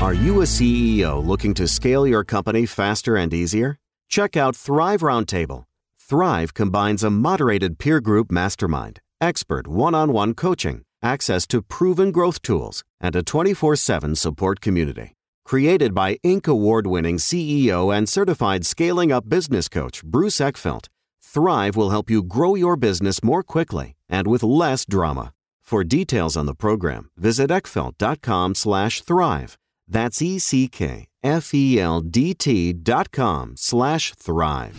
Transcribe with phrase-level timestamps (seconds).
[0.00, 3.78] Are you a CEO looking to scale your company faster and easier?
[4.08, 5.66] Check out Thrive Roundtable.
[5.98, 12.12] Thrive combines a moderated peer group mastermind, expert one on one coaching, access to proven
[12.12, 15.12] growth tools, and a 24 7 support community.
[15.44, 16.48] Created by Inc.
[16.48, 20.86] award winning CEO and certified scaling up business coach Bruce Eckfeldt,
[21.20, 25.34] Thrive will help you grow your business more quickly and with less drama.
[25.60, 29.58] For details on the program, visit eckfeldt.com slash thrive.
[29.92, 30.72] That's E-C-K-F-E-L-D-T
[32.74, 34.76] dot com slash thrive.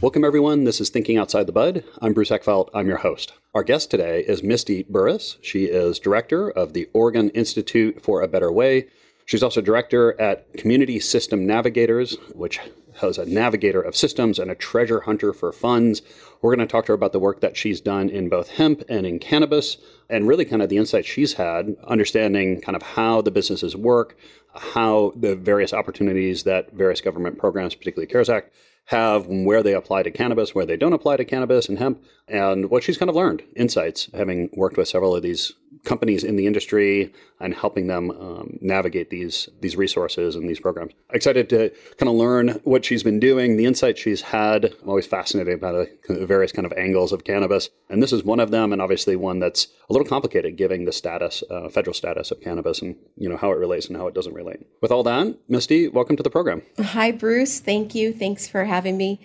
[0.00, 0.64] Welcome, everyone.
[0.64, 1.84] This is Thinking Outside the Bud.
[2.02, 2.68] I'm Bruce Eckfeldt.
[2.74, 3.32] I'm your host.
[3.54, 5.38] Our guest today is Misty Burris.
[5.40, 8.88] She is director of the Oregon Institute for a Better Way.
[9.24, 12.58] She's also director at Community System Navigators, which
[13.00, 16.02] has a navigator of systems and a treasure hunter for funds.
[16.42, 18.82] We're going to talk to her about the work that she's done in both hemp
[18.88, 19.76] and in cannabis,
[20.08, 24.16] and really kind of the insights she's had, understanding kind of how the businesses work,
[24.54, 28.52] how the various opportunities that various government programs, particularly CARES Act,
[28.90, 32.70] have where they apply to cannabis, where they don't apply to cannabis and hemp, and
[32.70, 35.52] what she's kind of learned, insights, having worked with several of these
[35.84, 40.92] companies in the industry and helping them um, navigate these these resources and these programs.
[41.12, 44.64] Excited to kind of learn what she's been doing, the insights she's had.
[44.82, 48.40] I'm always fascinated by the various kind of angles of cannabis, and this is one
[48.40, 52.32] of them, and obviously one that's a little complicated, given the status, uh, federal status
[52.32, 54.66] of cannabis, and you know how it relates and how it doesn't relate.
[54.82, 56.62] With all that, Misty, welcome to the program.
[56.78, 57.60] Hi, Bruce.
[57.60, 58.12] Thank you.
[58.12, 59.20] Thanks for having me.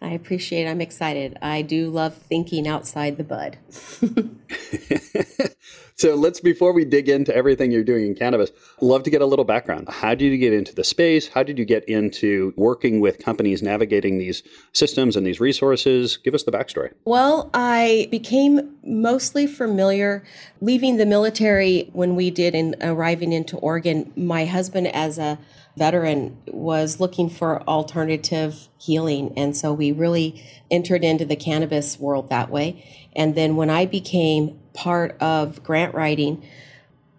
[0.00, 0.70] I appreciate it.
[0.70, 1.38] I'm excited.
[1.40, 3.56] I do love thinking outside the bud.
[5.96, 8.50] so let's before we dig into everything you're doing in cannabis,
[8.82, 9.88] love to get a little background.
[9.88, 11.28] How did you get into the space?
[11.28, 16.18] How did you get into working with companies navigating these systems and these resources?
[16.18, 16.92] Give us the backstory.
[17.06, 20.22] Well, I became mostly familiar
[20.60, 24.12] leaving the military when we did in arriving into Oregon.
[24.14, 25.38] My husband as a
[25.76, 29.32] veteran was looking for alternative healing.
[29.36, 33.08] And so we really entered into the cannabis world that way.
[33.14, 36.42] And then when I became part of grant writing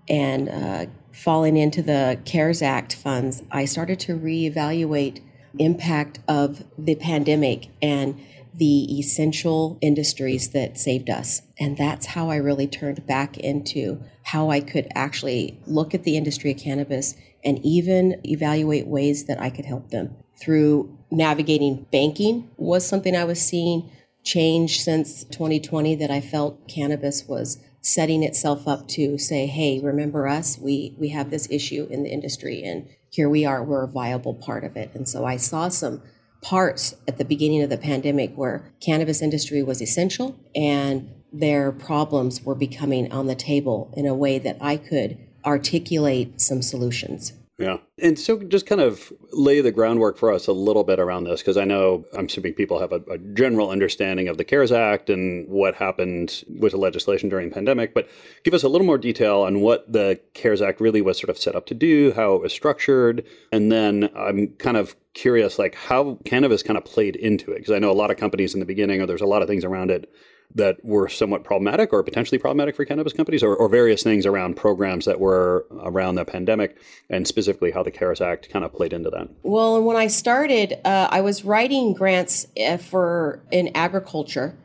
[0.09, 5.21] and uh, falling into the CARES Act funds, I started to reevaluate
[5.59, 8.19] impact of the pandemic and
[8.53, 11.43] the essential industries that saved us.
[11.59, 16.17] And that's how I really turned back into how I could actually look at the
[16.17, 17.15] industry of cannabis
[17.47, 20.13] and even evaluate ways that I could help them.
[20.37, 23.89] Through navigating banking was something I was seeing
[24.25, 30.27] change since 2020 that I felt cannabis was setting itself up to say, hey, remember
[30.27, 30.59] us?
[30.59, 34.33] We we have this issue in the industry and here we are, we're a viable
[34.33, 34.91] part of it.
[34.93, 36.01] And so I saw some
[36.41, 42.43] parts at the beginning of the pandemic where cannabis industry was essential and their problems
[42.43, 47.31] were becoming on the table in a way that I could articulate some solutions.
[47.57, 47.77] Yeah.
[47.97, 51.41] And so just kind of lay the groundwork for us a little bit around this,
[51.41, 55.09] because I know I'm assuming people have a, a, general understanding of the CARES Act
[55.09, 58.07] and what happened with the legislation during the pandemic, but
[58.43, 61.37] give us a little more detail on what the CARES Act really was sort of
[61.37, 63.25] set up to do, how it was structured.
[63.51, 67.73] And then I'm kind of curious, like how cannabis kind of played into it, because
[67.73, 69.65] I know a lot of companies in the beginning, or there's a lot of things
[69.65, 70.11] around it
[70.55, 74.55] that were somewhat problematic or potentially problematic for cannabis companies, or, or, various things around
[74.55, 76.77] programs that were around the pandemic,
[77.09, 79.29] and specifically how the CARES Act kind of played into that?
[79.43, 84.57] Well, when I started, uh, I was writing grants uh, for in agriculture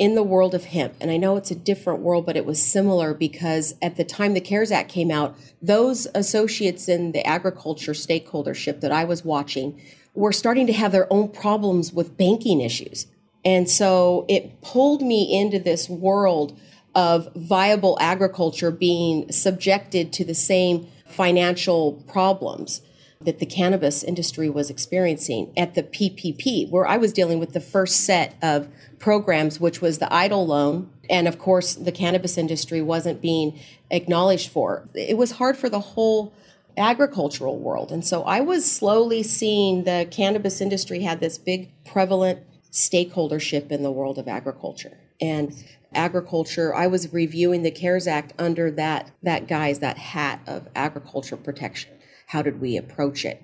[0.00, 0.94] in the world of hemp.
[1.00, 4.34] And I know it's a different world, but it was similar because at the time
[4.34, 9.80] the CARES Act came out, those associates in the agriculture stakeholdership that I was watching
[10.14, 13.06] were starting to have their own problems with banking issues.
[13.44, 16.58] And so it pulled me into this world
[16.94, 22.82] of viable agriculture being subjected to the same financial problems
[23.22, 27.60] that the cannabis industry was experiencing at the PPP, where I was dealing with the
[27.60, 30.90] first set of programs, which was the EIDL loan.
[31.10, 33.58] And of course, the cannabis industry wasn't being
[33.90, 34.88] acknowledged for.
[34.94, 36.32] It was hard for the whole
[36.78, 37.92] agricultural world.
[37.92, 42.40] And so I was slowly seeing the cannabis industry had this big prevalent
[42.70, 44.96] stakeholdership in the world of agriculture.
[45.20, 45.52] And
[45.92, 51.36] agriculture, I was reviewing the CARES Act under that that guise, that hat of agriculture
[51.36, 51.92] protection.
[52.28, 53.42] How did we approach it?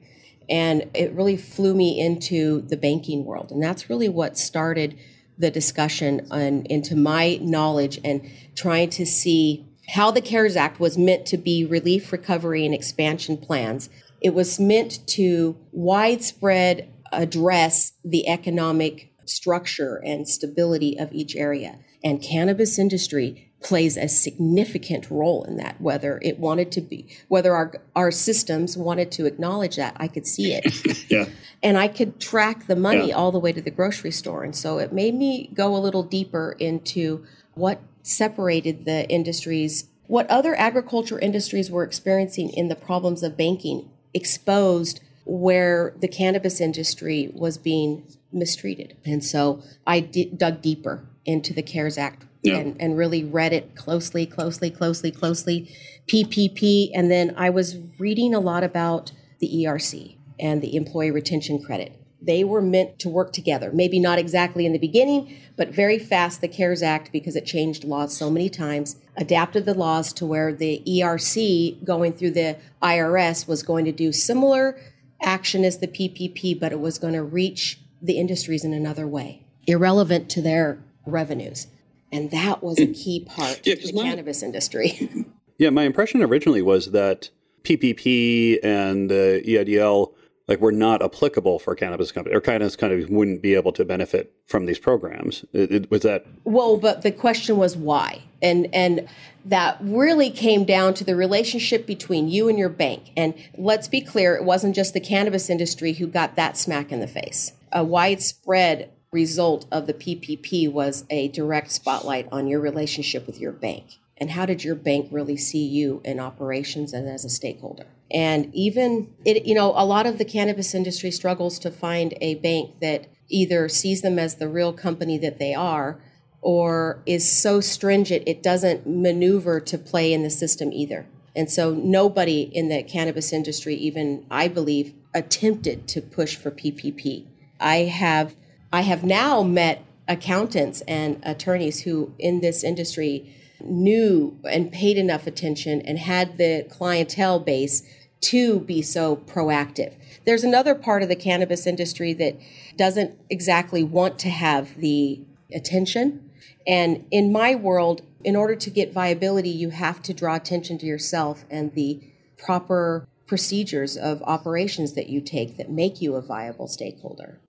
[0.49, 3.51] And it really flew me into the banking world.
[3.51, 4.97] And that's really what started
[5.39, 10.97] the discussion on, into my knowledge and trying to see how the CARES Act was
[10.97, 13.89] meant to be relief, recovery, and expansion plans.
[14.21, 21.79] It was meant to widespread address the economic structure and stability of each area.
[22.03, 27.55] And cannabis industry plays a significant role in that, whether it wanted to be, whether
[27.55, 31.11] our, our systems wanted to acknowledge that, I could see it.
[31.11, 31.27] yeah.
[31.63, 33.17] And I could track the money yeah.
[33.17, 34.45] all the way to the grocery store.
[34.45, 37.25] And so it made me go a little deeper into
[37.55, 43.91] what separated the industries, what other agriculture industries were experiencing in the problems of banking
[44.15, 48.97] exposed where the cannabis industry was being mistreated.
[49.05, 52.57] And so I dug deeper into the CARES Act yeah.
[52.57, 55.75] and, and really read it closely, closely, closely, closely,
[56.07, 56.91] PPP.
[56.95, 62.01] And then I was reading a lot about the ERC and the Employee Retention Credit.
[62.23, 66.41] They were meant to work together, maybe not exactly in the beginning, but very fast.
[66.41, 70.53] The CARES Act, because it changed laws so many times, adapted the laws to where
[70.53, 74.79] the ERC going through the IRS was going to do similar
[75.23, 79.45] action as the PPP, but it was going to reach the industries in another way,
[79.67, 81.67] irrelevant to their revenues.
[82.13, 85.27] And that was a key part yeah, of the my, cannabis industry.
[85.59, 87.31] yeah, my impression originally was that
[87.63, 90.13] PPP and uh, EIDL
[90.49, 94.33] like were not applicable for cannabis companies or cannabis companies wouldn't be able to benefit
[94.47, 95.45] from these programs.
[95.53, 99.09] It, it, was that well, but the question was why, and and
[99.45, 103.11] that really came down to the relationship between you and your bank.
[103.17, 107.01] And let's be clear, it wasn't just the cannabis industry who got that smack in
[107.01, 107.53] the face.
[107.73, 113.53] A widespread result of the PPP was a direct spotlight on your relationship with your
[113.53, 113.99] bank.
[114.19, 117.87] And how did your bank really see you in operations and as a stakeholder?
[118.11, 122.37] And even it, you know, a lot of the cannabis industry struggles to find a
[122.37, 126.01] bank that either sees them as the real company that they are
[126.41, 131.07] or is so stringent it doesn't maneuver to play in the system either.
[131.35, 137.27] And so nobody in the cannabis industry, even I believe, attempted to push for PPP.
[137.61, 138.37] I have
[138.73, 145.27] I have now met accountants and attorneys who in this industry knew and paid enough
[145.27, 147.83] attention and had the clientele base
[148.21, 149.95] to be so proactive.
[150.25, 152.37] There's another part of the cannabis industry that
[152.77, 155.21] doesn't exactly want to have the
[155.53, 156.31] attention.
[156.67, 160.87] And in my world, in order to get viability, you have to draw attention to
[160.87, 162.01] yourself and the
[162.37, 167.41] proper procedures of operations that you take that make you a viable stakeholder.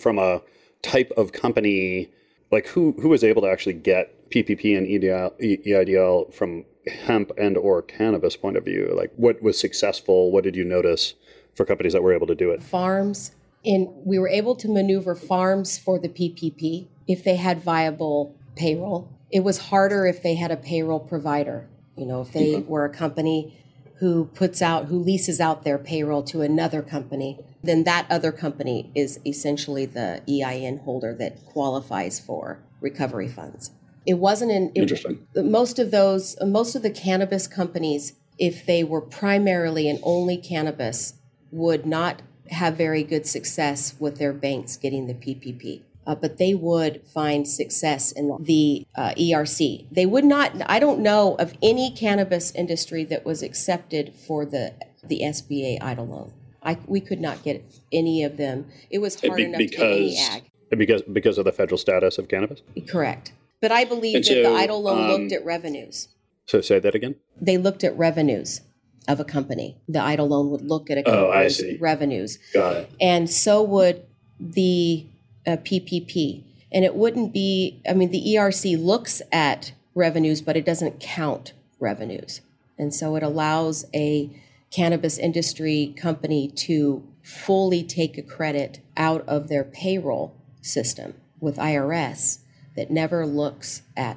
[0.00, 0.40] From a
[0.82, 2.10] type of company,
[2.52, 7.82] like who, who was able to actually get PPP and EIDL from hemp and or
[7.82, 8.92] cannabis point of view?
[8.94, 10.30] Like what was successful?
[10.30, 11.14] What did you notice
[11.56, 12.62] for companies that were able to do it?
[12.62, 13.32] Farms.
[13.64, 19.08] and we were able to maneuver farms for the PPP if they had viable payroll.
[19.30, 21.68] It was harder if they had a payroll provider.
[21.96, 23.58] You know, if they were a company
[24.00, 28.90] who puts out who leases out their payroll to another company, then that other company
[28.94, 33.70] is essentially the EIN holder that qualifies for recovery funds.
[34.04, 35.26] It wasn't in it, Interesting.
[35.36, 41.14] most of those most of the cannabis companies if they were primarily and only cannabis
[41.52, 45.82] would not have very good success with their banks getting the PPP.
[46.04, 49.86] Uh, but they would find success in the uh, ERC.
[49.92, 50.52] They would not.
[50.66, 56.08] I don't know of any cannabis industry that was accepted for the the SBA EIDL
[56.08, 56.32] loan.
[56.62, 58.66] I, we could not get any of them.
[58.90, 60.42] It was hard Be- enough to get any because ag.
[60.78, 62.62] because because of the federal status of cannabis.
[62.88, 63.32] Correct.
[63.60, 66.08] But I believe And that the so, EIDL loan um, looked at revenues.
[66.46, 67.14] So say that again.
[67.40, 68.60] They looked at revenues
[69.08, 69.76] of a company.
[69.88, 71.76] The EIDL loan would look at a Oh, company's see.
[71.80, 72.38] revenues.
[72.54, 72.90] Got it.
[73.00, 74.04] and so would
[74.40, 75.06] the
[75.46, 76.42] uh, PPP.
[76.72, 81.52] And it wouldn't be, I mean, the ERC looks at revenues, but it doesn't count
[81.78, 82.40] revenues.
[82.78, 84.30] And so it allows a
[84.72, 92.38] cannabis industry company to fully take a credit out of their payroll system with IRS
[92.76, 94.16] that never looks at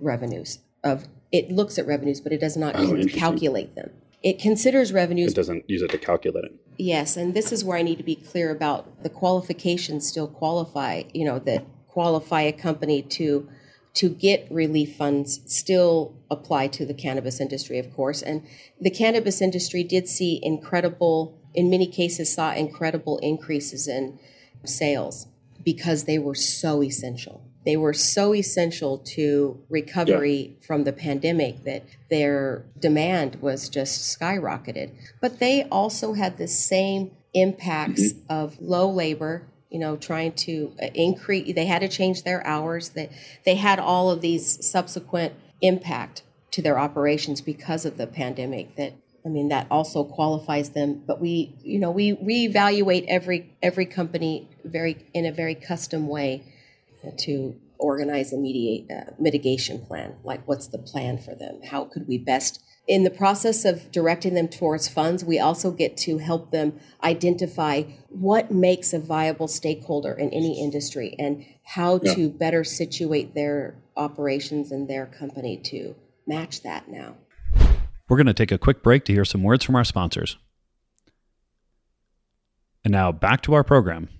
[0.00, 3.90] revenues of it looks at revenues but it does not Oh, calculate them
[4.24, 6.52] it considers revenues It doesn't use it to calculate it.
[6.78, 11.02] Yes, and this is where I need to be clear about the qualifications still qualify,
[11.12, 13.46] you know, that qualify a company to
[13.94, 18.22] to get relief funds still apply to the cannabis industry, of course.
[18.22, 18.42] And
[18.80, 24.18] the cannabis industry did see incredible, in many cases, saw incredible increases in
[24.64, 25.28] sales
[25.64, 27.42] because they were so essential.
[27.64, 34.90] They were so essential to recovery from the pandemic that their demand was just skyrocketed.
[35.20, 38.32] But they also had the same impacts mm-hmm.
[38.32, 42.90] of low labor, you know, trying to uh, increase, they had to change their hours.
[42.90, 43.10] They,
[43.44, 46.22] they had all of these subsequent impact
[46.54, 48.92] to their operations because of the pandemic that
[49.26, 54.48] I mean that also qualifies them but we you know we reevaluate every every company
[54.64, 56.44] very in a very custom way
[57.18, 62.06] to organize a mediate, uh, mitigation plan like what's the plan for them how could
[62.06, 66.50] we best in the process of directing them towards funds we also get to help
[66.50, 73.34] them identify what makes a viable stakeholder in any industry and how to better situate
[73.34, 75.94] their operations and their company to
[76.26, 77.14] match that now
[78.08, 80.36] We're going to take a quick break to hear some words from our sponsors.
[82.84, 84.10] And now back to our program.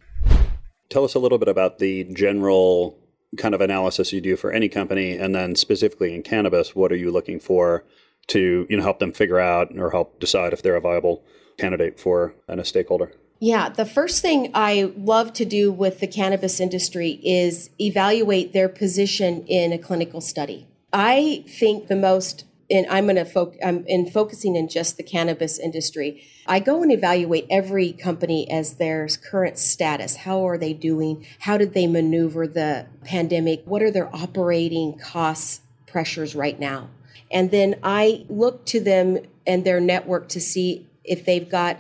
[0.88, 2.98] Tell us a little bit about the general
[3.36, 6.96] kind of analysis you do for any company, and then specifically in cannabis, what are
[6.96, 7.84] you looking for
[8.28, 11.24] to you know help them figure out or help decide if they're a viable
[11.58, 13.12] candidate for and a stakeholder?
[13.40, 18.68] Yeah, the first thing I love to do with the cannabis industry is evaluate their
[18.68, 20.66] position in a clinical study.
[20.92, 23.58] I think the most and I'm going to focus.
[23.62, 26.26] I'm in focusing in just the cannabis industry.
[26.46, 30.16] I go and evaluate every company as their current status.
[30.16, 31.26] How are they doing?
[31.40, 33.62] How did they maneuver the pandemic?
[33.64, 36.88] What are their operating costs pressures right now?
[37.30, 41.78] And then I look to them and their network to see if they've got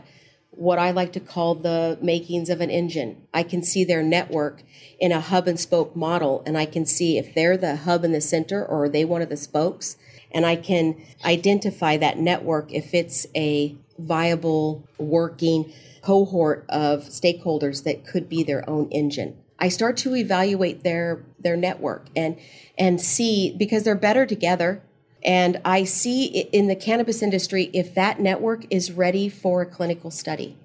[0.56, 3.26] what I like to call the makings of an engine.
[3.32, 4.62] I can see their network
[5.00, 8.12] in a hub and spoke model, and I can see if they're the hub in
[8.12, 9.96] the center or are they one of the spokes.
[10.30, 15.72] And I can identify that network if it's a viable, working
[16.02, 19.36] cohort of stakeholders that could be their own engine.
[19.58, 22.36] I start to evaluate their their network and
[22.76, 24.82] and see because they're better together
[25.24, 30.10] and I see in the cannabis industry if that network is ready for a clinical
[30.10, 30.56] study.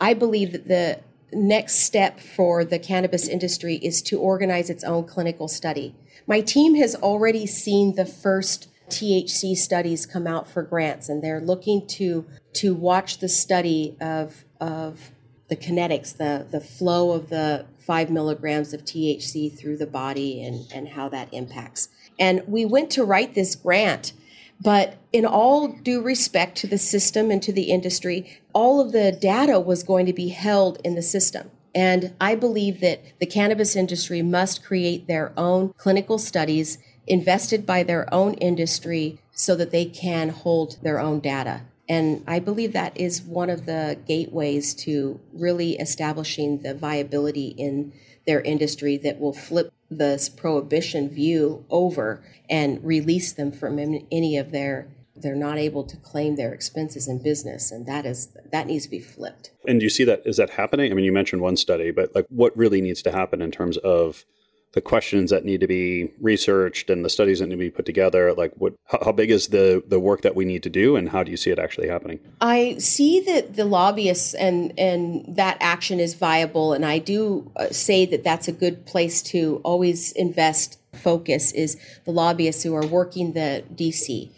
[0.00, 1.00] I believe that the
[1.32, 5.94] next step for the cannabis industry is to organize its own clinical study.
[6.26, 11.40] My team has already seen the first THC studies come out for grants, and they're
[11.40, 15.10] looking to to watch the study of of
[15.48, 20.70] the kinetics, the the flow of the five milligrams of THC through the body, and
[20.72, 21.88] and how that impacts.
[22.18, 24.12] And we went to write this grant,
[24.60, 29.12] but in all due respect to the system and to the industry, all of the
[29.12, 31.50] data was going to be held in the system.
[31.74, 37.82] And I believe that the cannabis industry must create their own clinical studies invested by
[37.82, 41.62] their own industry so that they can hold their own data.
[41.88, 47.92] And I believe that is one of the gateways to really establishing the viability in
[48.26, 54.50] their industry that will flip this prohibition view over and release them from any of
[54.50, 58.84] their they're not able to claim their expenses in business and that is that needs
[58.84, 60.90] to be flipped And do you see that is that happening?
[60.90, 63.76] I mean, you mentioned one study, but like what really needs to happen in terms
[63.78, 64.24] of
[64.72, 67.86] the questions that need to be researched and the studies that need to be put
[67.86, 68.32] together?
[68.32, 68.74] Like, what?
[68.86, 71.36] How, big is the the work that we need to do, and how do you
[71.36, 72.20] see it actually happening?
[72.40, 77.68] I see that the lobbyists and and that action is viable, and I do uh,
[77.70, 82.86] say that that's a good place to always invest focus is the lobbyists who are
[82.86, 84.30] working the DC.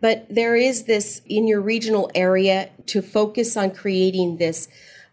[0.00, 4.68] But there is this in your regional area to focus on creating this.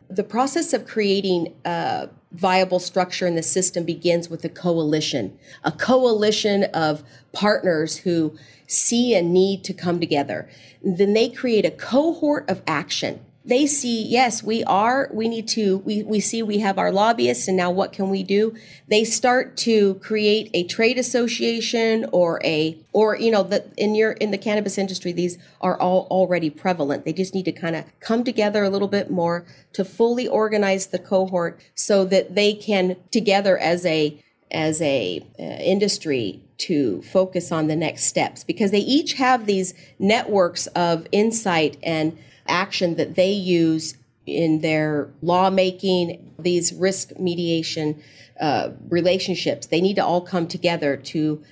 [0.10, 5.72] The process of creating a viable structure in the system begins with a coalition, a
[5.72, 10.50] coalition of partners who see a need to come together.
[10.84, 15.78] Then they create a cohort of action they see yes we are we need to
[15.80, 18.56] we, we see we have our lobbyists and now what can we do?
[18.88, 24.14] They start to create a trade association or a or you know that in your
[24.14, 27.06] in the cannabis industry these are all already prevalent.
[27.06, 30.88] They just need to kind of come together a little bit more to fully organize
[30.88, 34.20] the cohort so that they can together as a
[34.52, 38.44] as a uh, industry to focus on the next steps.
[38.44, 45.10] Because they each have these networks of insight and action that they use in their
[45.22, 48.02] lawmaking, these risk mediation
[48.40, 51.44] uh, relationships, they need to all come together to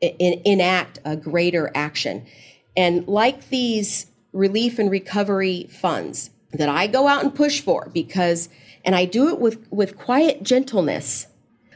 [0.00, 2.26] in, enact a greater action.
[2.76, 8.48] And like these relief and recovery funds that I go out and push for because,
[8.84, 11.26] and I do it with, with quiet gentleness,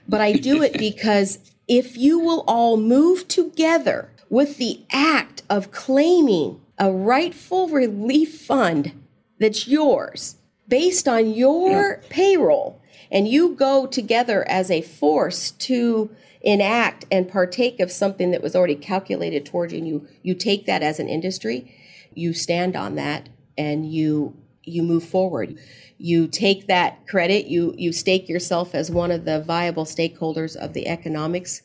[0.09, 5.71] but I do it because if you will all move together with the act of
[5.71, 8.93] claiming a rightful relief fund
[9.39, 12.81] that's yours based on your payroll.
[13.13, 16.11] And you go together as a force to
[16.41, 20.65] enact and partake of something that was already calculated towards you and you you take
[20.65, 21.77] that as an industry
[22.15, 25.59] you stand on that and you you move forward.
[25.99, 30.73] You take that credit you you stake yourself as one of the viable stakeholders of
[30.73, 31.61] the economics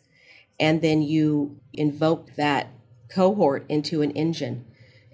[0.60, 2.68] and then you invoke that
[3.10, 4.66] cohort into an engine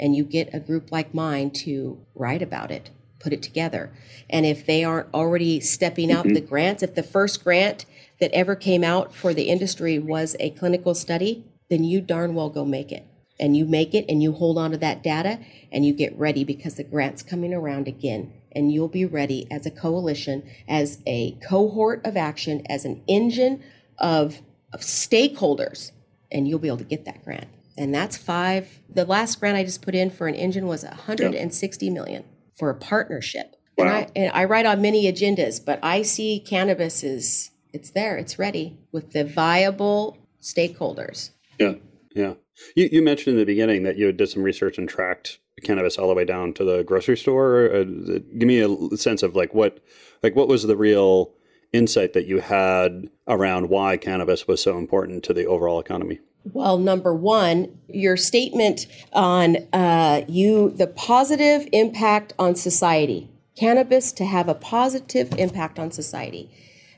[0.01, 2.89] and you get a group like mine to write about it,
[3.20, 3.91] put it together.
[4.29, 6.34] And if they aren't already stepping out mm-hmm.
[6.34, 7.86] the grants, if the first grant
[8.20, 12.50] that ever came out for the industry was a clinical study, then you darn well
[12.50, 13.05] go make it.
[13.39, 15.39] And you make it and you hold on to that data
[15.72, 18.33] and you get ready because the grant's coming around again.
[18.53, 23.64] And you'll be ready as a coalition, as a cohort of action, as an engine
[23.98, 24.42] of,
[24.74, 25.92] of stakeholders,
[26.31, 28.79] and you'll be able to get that grant and that's five.
[28.90, 31.94] The last grant I just put in for an engine was 160 yep.
[31.94, 32.24] million
[32.57, 33.55] for a partnership.
[33.77, 33.86] Wow.
[33.86, 38.18] And, I, and I write on many agendas, but I see cannabis is it's there,
[38.18, 41.31] it's ready with the viable stakeholders.
[41.60, 41.75] Yeah,
[42.16, 42.34] yeah.
[42.75, 46.07] You, you mentioned in the beginning that you did some research and tracked cannabis all
[46.07, 47.72] the way down to the grocery store.
[47.74, 49.79] Uh, give me a sense of like what,
[50.22, 51.34] like what was the real
[51.72, 56.20] insight that you had around why cannabis was so important to the overall economy?
[56.44, 63.30] Well, number one, your statement on uh, you the positive impact on society.
[63.56, 66.50] Cannabis to have a positive impact on society.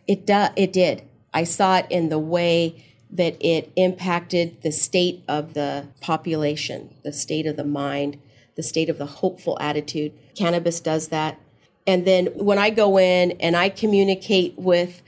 [0.08, 1.04] It do, it did.
[1.34, 7.14] I saw it in the way that it impacted the state of the population, the
[7.14, 8.18] state of the mind,
[8.56, 10.14] the state of the hopeful attitude.
[10.36, 11.40] Cannabis does that.
[11.86, 15.02] And then when I go in and I communicate with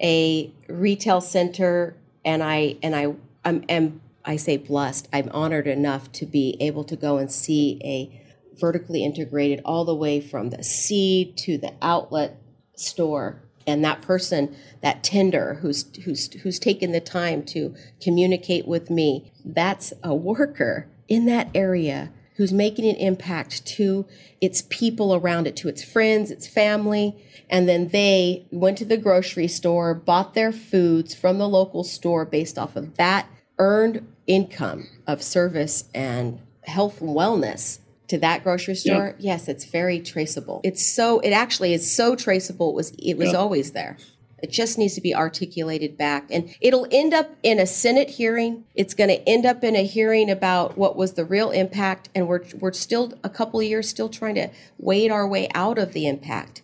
[0.00, 3.14] a retail center and I and I
[3.48, 5.08] Um, I'm, am I say blessed.
[5.12, 8.22] I'm honored enough to be able to go and see a
[8.60, 12.36] vertically integrated all the way from the seed to the outlet
[12.76, 18.90] store and that person that tender who's who's who's taken the time to communicate with
[18.90, 24.06] me that's a worker in that area who's making an impact to
[24.40, 27.16] its people around it to its friends its family
[27.50, 32.24] and then they went to the grocery store bought their foods from the local store
[32.24, 38.74] based off of that earned income of service and health and wellness to that grocery
[38.74, 39.32] store, yeah.
[39.32, 40.60] yes, it's very traceable.
[40.64, 42.70] It's so it actually is so traceable.
[42.70, 43.38] It was it was yeah.
[43.38, 43.96] always there.
[44.40, 46.28] It just needs to be articulated back.
[46.30, 48.64] And it'll end up in a Senate hearing.
[48.74, 52.08] It's going to end up in a hearing about what was the real impact.
[52.14, 55.78] And we're, we're still a couple of years still trying to wade our way out
[55.78, 56.62] of the impact.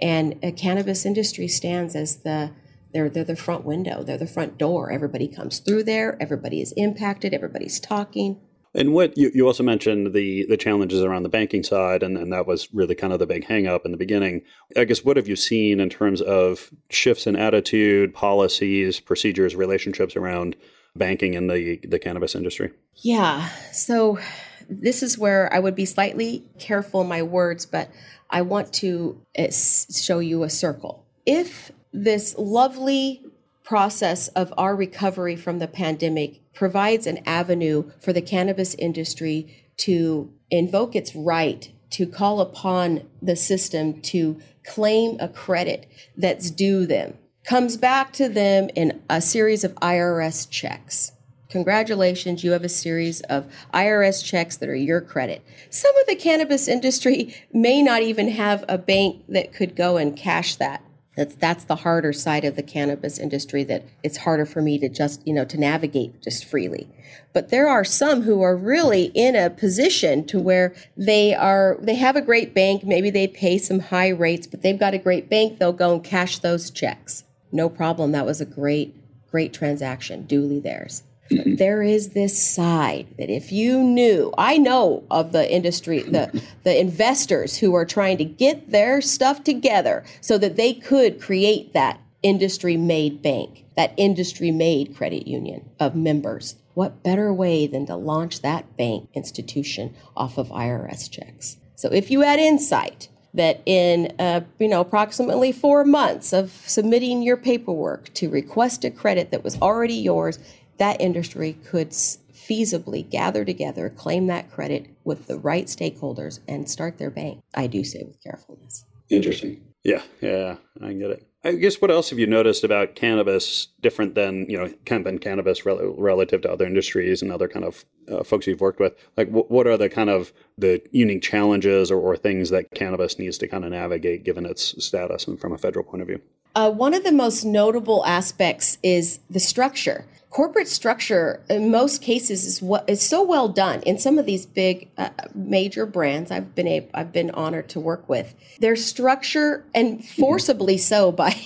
[0.00, 2.52] And a cannabis industry stands as the
[2.92, 4.90] they're, they're the front window, they're the front door.
[4.90, 8.40] Everybody comes through there, everybody is impacted, everybody's talking.
[8.72, 12.32] And what you, you also mentioned the the challenges around the banking side, and, and
[12.32, 14.42] that was really kind of the big hangup in the beginning.
[14.76, 20.14] I guess what have you seen in terms of shifts in attitude, policies, procedures, relationships
[20.14, 20.54] around
[20.94, 22.70] banking in the the cannabis industry?
[22.94, 23.48] Yeah.
[23.72, 24.20] So
[24.68, 27.90] this is where I would be slightly careful in my words, but
[28.30, 31.06] I want to eh, show you a circle.
[31.26, 33.22] If this lovely
[33.64, 40.32] process of our recovery from the pandemic provides an avenue for the cannabis industry to
[40.50, 47.14] invoke its right to call upon the system to claim a credit that's due them.
[47.44, 51.12] comes back to them in a series of IRS checks.
[51.48, 55.42] Congratulations, you have a series of IRS checks that are your credit.
[55.70, 60.16] Some of the cannabis industry may not even have a bank that could go and
[60.16, 60.82] cash that.
[61.16, 64.88] That's that's the harder side of the cannabis industry that it's harder for me to
[64.88, 66.88] just, you know, to navigate just freely.
[67.32, 71.96] But there are some who are really in a position to where they are they
[71.96, 75.28] have a great bank, maybe they pay some high rates, but they've got a great
[75.28, 77.24] bank, they'll go and cash those checks.
[77.50, 78.12] No problem.
[78.12, 78.94] That was a great
[79.30, 81.02] great transaction, duly theirs.
[81.30, 86.42] But there is this side that if you knew, I know of the industry, the
[86.64, 91.72] the investors who are trying to get their stuff together so that they could create
[91.72, 96.56] that industry made bank, that industry made credit union of members.
[96.74, 101.56] What better way than to launch that bank institution off of IRS checks?
[101.76, 107.22] So if you had insight that in uh, you know approximately four months of submitting
[107.22, 110.38] your paperwork to request a credit that was already yours,
[110.80, 116.96] that industry could feasibly gather together, claim that credit with the right stakeholders, and start
[116.96, 117.42] their bank.
[117.54, 118.86] I do say with carefulness.
[119.10, 119.60] Interesting.
[119.84, 121.26] Yeah, yeah, I get it.
[121.44, 125.20] I guess what else have you noticed about cannabis different than you know kind of
[125.20, 128.94] cannabis rel- relative to other industries and other kind of uh, folks you've worked with?
[129.16, 133.18] Like, w- what are the kind of the unique challenges or, or things that cannabis
[133.18, 136.20] needs to kind of navigate given its status and from a federal point of view?
[136.54, 140.04] Uh, one of the most notable aspects is the structure.
[140.30, 144.46] Corporate structure in most cases is what is so well done in some of these
[144.46, 148.34] big uh, major brands I've been able, I've been honored to work with.
[148.60, 151.36] Their structure and forcibly so by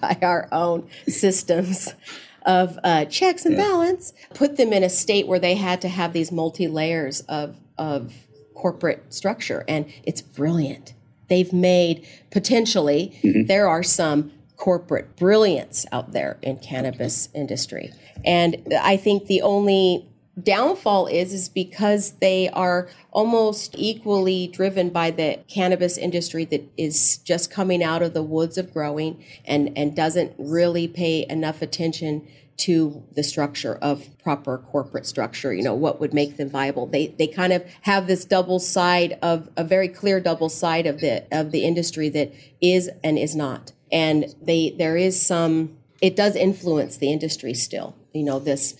[0.00, 1.94] by our own systems
[2.44, 3.62] of uh, checks and yeah.
[3.62, 7.56] balance put them in a state where they had to have these multi layers of
[7.76, 8.12] of
[8.54, 9.64] corporate structure.
[9.66, 10.94] And it's brilliant
[11.32, 13.46] they've made potentially mm-hmm.
[13.46, 17.92] there are some corporate brilliance out there in cannabis industry.
[18.24, 20.06] And I think the only
[20.40, 27.18] downfall is is because they are almost equally driven by the cannabis industry that is
[27.18, 32.26] just coming out of the woods of growing and and doesn't really pay enough attention
[32.56, 35.52] to the structure of proper corporate structure.
[35.52, 36.86] You know what would make them viable?
[36.86, 41.00] They they kind of have this double side of a very clear double side of
[41.00, 43.72] the of the industry that is and is not.
[43.90, 48.76] And they there is some it does influence the industry still you know this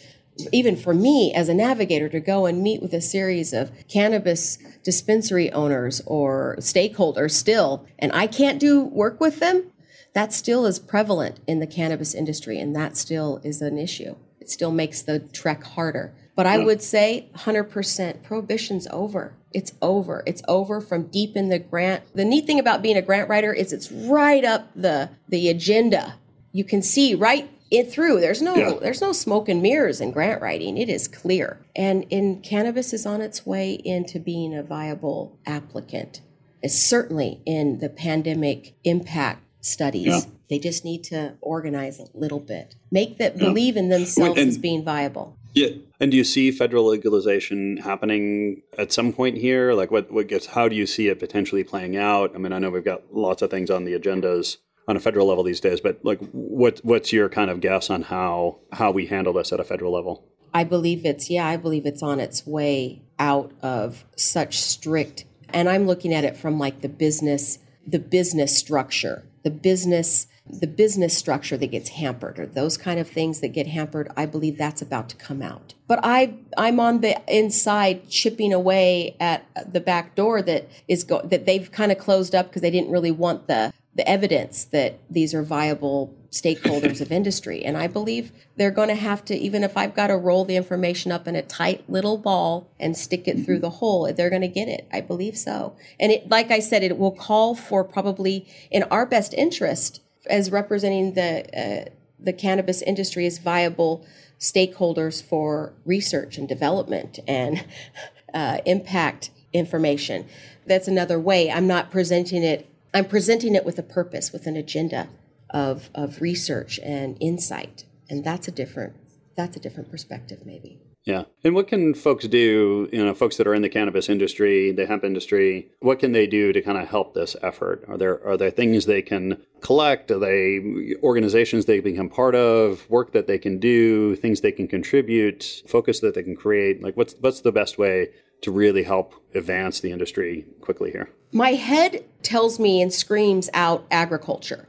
[0.52, 4.58] even for me as a navigator to go and meet with a series of cannabis
[4.82, 9.70] dispensary owners or stakeholders still and i can't do work with them
[10.14, 14.48] that still is prevalent in the cannabis industry and that still is an issue it
[14.50, 16.64] still makes the trek harder but I hmm.
[16.64, 19.34] would say 100% prohibition's over.
[19.52, 20.22] It's over.
[20.26, 22.04] It's over from deep in the grant.
[22.14, 26.14] The neat thing about being a grant writer is it's right up the the agenda.
[26.52, 28.20] You can see right it through.
[28.20, 28.74] There's no yeah.
[28.80, 30.76] there's no smoke and mirrors in grant writing.
[30.76, 31.64] It is clear.
[31.74, 36.20] And in cannabis is on its way into being a viable applicant.
[36.60, 40.06] It's certainly in the pandemic impact studies.
[40.06, 40.20] Yeah.
[40.50, 42.76] They just need to organize a little bit.
[42.90, 43.46] Make that yeah.
[43.46, 45.36] believe in themselves and, as being viable.
[45.54, 45.70] Yeah.
[45.98, 49.72] And do you see federal legalization happening at some point here?
[49.72, 52.32] Like what, what gets, how do you see it potentially playing out?
[52.34, 55.26] I mean, I know we've got lots of things on the agendas on a federal
[55.26, 59.06] level these days, but like what, what's your kind of guess on how, how we
[59.06, 60.26] handle this at a federal level?
[60.54, 65.68] I believe it's, yeah, I believe it's on its way out of such strict, and
[65.68, 71.16] I'm looking at it from like the business, the business structure, the business the business
[71.16, 74.82] structure that gets hampered or those kind of things that get hampered i believe that's
[74.82, 80.14] about to come out but i i'm on the inside chipping away at the back
[80.16, 83.46] door that is go- that they've kind of closed up because they didn't really want
[83.46, 88.88] the the evidence that these are viable stakeholders of industry and i believe they're going
[88.88, 91.84] to have to even if i've got to roll the information up in a tight
[91.90, 95.36] little ball and stick it through the hole they're going to get it i believe
[95.36, 100.00] so and it like i said it will call for probably in our best interest
[100.30, 104.06] as representing the uh, the cannabis industry as viable
[104.38, 107.64] stakeholders for research and development and
[108.34, 110.26] uh, impact information.
[110.66, 111.50] That's another way.
[111.50, 112.68] I'm not presenting it.
[112.94, 115.08] I'm presenting it with a purpose, with an agenda
[115.50, 118.94] of of research and insight, and that's a different
[119.36, 120.80] that's a different perspective, maybe.
[121.04, 121.24] Yeah.
[121.42, 124.86] And what can folks do, you know, folks that are in the cannabis industry, the
[124.86, 127.84] hemp industry, what can they do to kind of help this effort?
[127.88, 130.12] Are there are there things they can collect?
[130.12, 134.68] Are they organizations they become part of, work that they can do, things they can
[134.68, 136.82] contribute, focus that they can create?
[136.82, 138.10] Like what's what's the best way
[138.42, 141.08] to really help advance the industry quickly here?
[141.32, 144.68] My head tells me and screams out agriculture.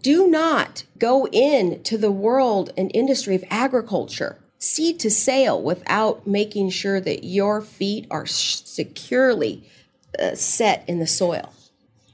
[0.00, 6.70] Do not go into the world and industry of agriculture, seed to sale, without making
[6.70, 9.64] sure that your feet are securely
[10.18, 11.52] uh, set in the soil.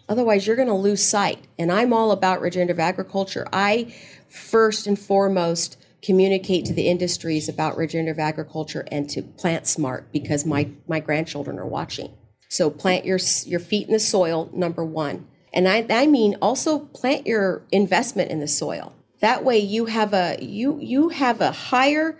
[0.08, 1.46] Otherwise, you're going to lose sight.
[1.58, 3.46] And I'm all about regenerative agriculture.
[3.52, 3.94] I
[4.28, 10.44] first and foremost communicate to the industries about regenerative agriculture and to plant smart because
[10.44, 12.12] my, my grandchildren are watching.
[12.48, 15.26] So plant your, your feet in the soil, number one.
[15.52, 18.94] And I, I mean also plant your investment in the soil.
[19.20, 22.16] That way you have a you you have a higher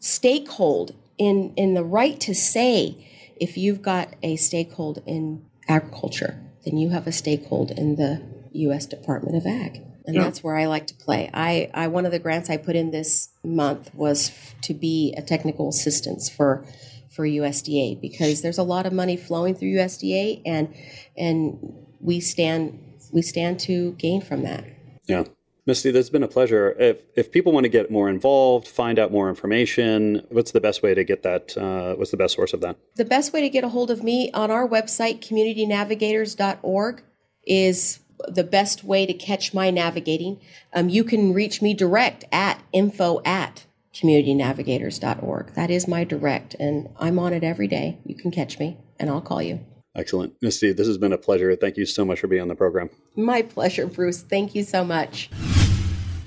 [0.00, 6.76] stakehold in in the right to say if you've got a stakehold in agriculture, then
[6.76, 10.24] you have a stakehold in the US Department of Ag and yeah.
[10.24, 11.30] that's where I like to play.
[11.32, 15.14] I, I one of the grants I put in this month was f- to be
[15.16, 16.66] a technical assistance for
[17.14, 20.74] for USDA because there's a lot of money flowing through USDA and
[21.16, 21.58] and
[22.00, 24.64] we stand we stand to gain from that.
[25.06, 25.24] Yeah.
[25.64, 26.74] Misty, that's been a pleasure.
[26.76, 30.82] If if people want to get more involved, find out more information, what's the best
[30.82, 31.56] way to get that?
[31.56, 32.76] Uh, what's the best source of that?
[32.96, 37.02] The best way to get a hold of me on our website, communitynavigators.org,
[37.46, 40.40] is the best way to catch my navigating.
[40.72, 45.54] Um, you can reach me direct at info at communitynavigators.org.
[45.54, 47.98] That is my direct, and I'm on it every day.
[48.04, 49.60] You can catch me, and I'll call you.
[49.94, 50.34] Excellent.
[50.40, 51.54] Misty, this has been a pleasure.
[51.56, 52.90] Thank you so much for being on the program.
[53.16, 54.22] My pleasure, Bruce.
[54.22, 55.30] Thank you so much.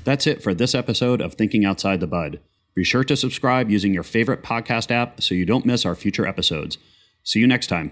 [0.03, 2.41] That's it for this episode of Thinking Outside the Bud.
[2.75, 6.25] Be sure to subscribe using your favorite podcast app so you don't miss our future
[6.25, 6.77] episodes.
[7.23, 7.91] See you next time.